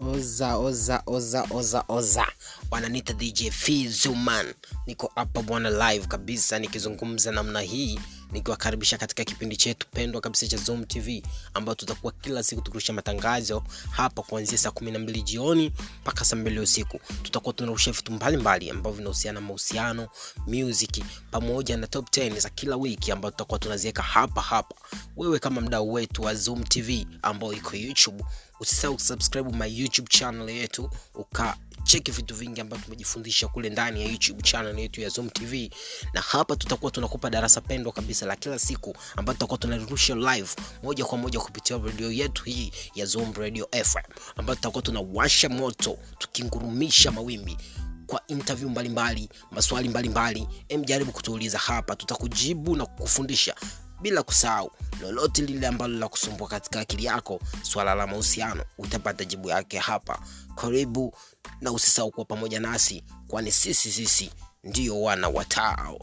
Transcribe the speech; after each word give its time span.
oza 0.00 0.56
oza 0.56 1.02
oza 1.06 1.46
oza 1.50 1.84
oza. 1.88 2.26
Wananita 2.70 3.12
dj 3.12 3.50
fizuman. 3.50 4.54
Niko 4.86 5.12
hapa 5.14 5.42
bwana 5.42 5.70
live 5.92 6.06
kabisa 6.06 6.58
nikizungumza 6.58 7.32
namna 7.32 7.60
hii 7.60 8.00
nikiwakaribisha 8.32 8.98
katika 8.98 9.24
kipindi 9.24 9.56
chetu 9.56 9.86
pendwa 9.92 10.20
kabisa 10.20 10.46
cha 10.46 10.56
zoom 10.56 10.84
tv 10.84 11.22
ambayo 11.54 11.74
tutakuwa 11.74 12.12
kila 12.12 12.42
siku 12.42 12.60
tukirusha 12.62 12.92
matangazo 12.92 13.62
hapa 13.90 14.22
kuanzia 14.22 14.58
saa 14.58 14.70
kumi 14.70 14.90
na 14.90 14.98
mbili 14.98 15.22
jioni 15.22 15.72
mpaka 16.00 16.24
saa 16.24 16.36
mbili 16.36 16.60
usiku. 16.60 17.00
Tutakuwa 17.22 17.52
tunarusha 17.54 17.92
vitu 17.92 18.12
mbalimbali 18.12 18.70
ambavyo 18.70 18.96
vinahusiana 18.96 19.40
na 19.40 19.46
mahusiano 19.46 20.08
music 20.46 21.04
pamoja 21.30 21.76
na 21.76 21.86
top 21.86 22.08
10 22.10 22.40
za 22.40 22.50
kila 22.50 22.76
wiki 22.76 23.12
ambayo 23.12 23.30
tutakuwa 23.30 23.58
tunaziweka 23.58 24.02
hapa 24.02 24.40
hapa. 24.42 24.74
Wewe 25.16 25.38
kama 25.38 25.60
mdau 25.60 25.92
wetu 25.92 26.22
wa 26.22 26.34
zoom 26.34 26.64
tv 26.64 27.06
ambao 27.22 27.52
iko 27.52 27.76
youtube 27.76 28.24
usisahau 28.60 28.94
kusubscribe 28.94 29.50
my 29.52 29.78
youtube 29.78 30.08
channel 30.10 30.50
yetu 30.50 30.90
ukacheki 31.80 32.10
vitu 32.12 32.34
vingi 32.34 32.60
ambavyo 32.60 32.84
tumejifundisha 32.84 33.48
kule 33.48 33.70
ndani 33.70 34.02
ya 34.02 34.08
youtube 34.08 34.42
channel 34.42 34.78
yetu 34.78 35.00
ya 35.00 35.08
zoom 35.08 35.30
tv 35.30 35.70
na 36.12 36.20
hapa 36.20 36.56
tutakuwa 36.56 36.90
tunakupa 36.90 37.30
darasa 37.30 37.60
pendwa 37.60 37.92
kabisa 37.92 38.26
la 38.26 38.36
kila 38.36 38.58
siku 38.58 38.96
ambayo 39.16 39.34
tutakuwa 39.34 39.58
tunarusha 39.58 40.14
live 40.14 40.48
moja 40.82 41.04
kwa 41.04 41.18
moja 41.18 41.40
kupitia 41.40 41.78
redio 41.78 42.12
yetu 42.12 42.44
hii 42.44 42.72
ya 42.94 43.06
zoom 43.06 43.32
radio 43.32 43.68
fm 43.84 44.02
ambayo 44.36 44.54
tutakuwa 44.56 44.82
tunawasha 44.82 45.48
moto 45.48 45.98
tukingurumisha 46.18 47.10
mawimbi 47.10 47.56
kwa 48.06 48.22
interview 48.26 48.68
mbalimbali 48.70 49.28
maswali 49.50 49.88
mbalimbali. 49.88 50.48
Em 50.68 50.84
jaribu 50.84 51.12
kutuuliza 51.12 51.58
hapa 51.58 51.96
tutakujibu 51.96 52.76
na 52.76 52.86
kukufundisha 52.86 53.54
bila 54.00 54.22
kusahau 54.22 54.72
lolote 55.00 55.42
lile 55.42 55.66
ambalo 55.66 55.98
la 55.98 56.08
kusumbua 56.08 56.48
katika 56.48 56.80
akili 56.80 57.04
yako 57.04 57.40
swala 57.62 57.94
la 57.94 58.06
mahusiano 58.06 58.64
utapata 58.78 59.24
jibu 59.24 59.48
yake 59.48 59.78
hapa. 59.78 60.18
Karibu 60.54 61.14
na 61.60 61.72
usisahau 61.72 62.10
kuwa 62.10 62.26
pamoja 62.26 62.60
nasi 62.60 63.04
kwani 63.28 63.52
sisi 63.52 63.92
sisi 63.92 64.30
ndiyo 64.64 65.02
wana 65.02 65.28
watao 65.28 65.98